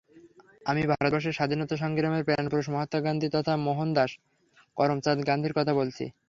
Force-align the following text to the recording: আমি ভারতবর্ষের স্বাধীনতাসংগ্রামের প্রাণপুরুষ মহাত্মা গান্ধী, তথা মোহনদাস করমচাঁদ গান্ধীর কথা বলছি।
আমি 0.65 0.81
ভারতবর্ষের 0.91 1.37
স্বাধীনতাসংগ্রামের 1.37 2.25
প্রাণপুরুষ 2.27 2.65
মহাত্মা 2.69 2.99
গান্ধী, 3.01 3.27
তথা 3.29 3.53
মোহনদাস 3.65 4.11
করমচাঁদ 4.77 5.19
গান্ধীর 5.29 5.53
কথা 5.57 5.73
বলছি। 5.79 6.03